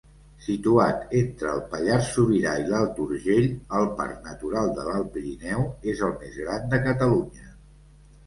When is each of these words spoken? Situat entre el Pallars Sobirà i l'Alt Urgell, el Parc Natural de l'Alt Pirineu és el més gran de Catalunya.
Situat 0.43 1.11
entre 1.17 1.49
el 1.55 1.59
Pallars 1.73 2.07
Sobirà 2.13 2.53
i 2.61 2.63
l'Alt 2.69 3.01
Urgell, 3.03 3.45
el 3.81 3.85
Parc 3.99 4.25
Natural 4.29 4.73
de 4.79 4.85
l'Alt 4.87 5.11
Pirineu 5.17 5.67
és 5.93 6.01
el 6.09 6.15
més 6.23 6.39
gran 6.45 6.65
de 6.73 6.81
Catalunya. 6.89 7.47